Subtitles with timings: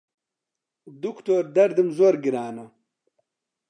[1.01, 2.65] دوکتۆر دەردم زۆر گرانە